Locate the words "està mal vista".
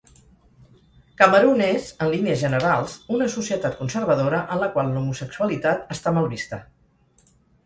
5.99-6.61